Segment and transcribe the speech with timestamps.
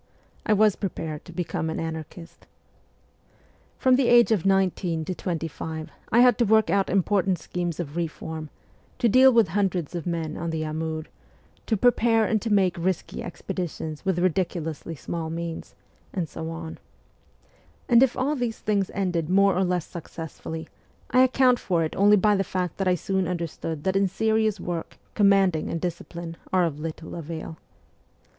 [0.47, 2.47] I was prepared to become an anarchist.
[3.77, 7.79] From the age of nineteen to twenty five I had to work out important schemes
[7.79, 8.49] of reform,
[8.97, 11.03] to deal with hundreds of men on the Amur,
[11.67, 15.75] to prepare and to make risky expeditions with ridiculously small means,
[16.13, 16.79] and so on;
[17.87, 20.67] and if all these things ended more or less success fully,
[21.11, 24.07] I account for it only by the fact that I soon under stood that in
[24.07, 27.59] serious work commanding and discipline are of little avail.